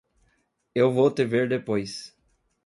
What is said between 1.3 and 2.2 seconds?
depois.